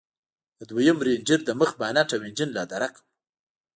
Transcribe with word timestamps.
د 0.59 0.61
دويم 0.69 0.97
رېنجر 1.05 1.39
د 1.45 1.49
مخ 1.59 1.69
بانټ 1.79 2.09
او 2.15 2.21
انجن 2.27 2.49
لادرکه 2.53 2.99
و. 3.01 3.05